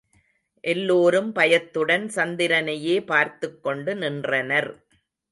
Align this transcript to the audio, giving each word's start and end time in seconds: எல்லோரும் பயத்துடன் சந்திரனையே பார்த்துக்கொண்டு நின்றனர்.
எல்லோரும் 0.63 1.27
பயத்துடன் 1.31 2.07
சந்திரனையே 2.15 2.95
பார்த்துக்கொண்டு 3.05 3.95
நின்றனர். 3.95 4.69